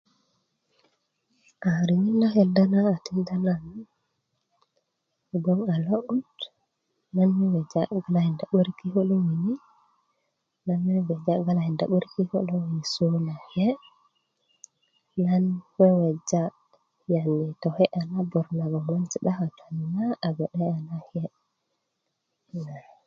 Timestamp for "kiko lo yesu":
12.15-13.05